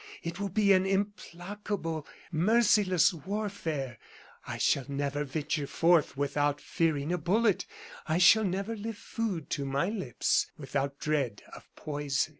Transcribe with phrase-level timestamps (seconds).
[0.23, 3.99] It will be an implacable, merciless warfare.
[4.47, 7.67] I shall never venture forth without fearing a bullet;
[8.07, 12.29] I shall never lift food to my lips without dread of poison.